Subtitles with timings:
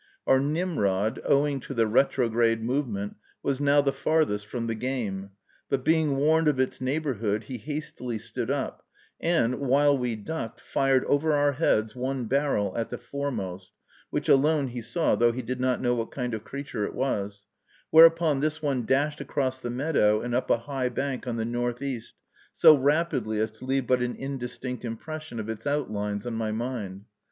[0.25, 5.29] Our Nimrod, owing to the retrograde movement, was now the farthest from the game;
[5.69, 8.83] but being warned of its neighborhood, he hastily stood up,
[9.19, 13.73] and, while we ducked, fired over our heads one barrel at the foremost,
[14.09, 17.45] which alone he saw, though he did not know what kind of creature it was;
[17.91, 22.15] whereupon this one dashed across the meadow and up a high bank on the northeast,
[22.55, 27.05] so rapidly as to leave but an indistinct impression of its outlines on my mind.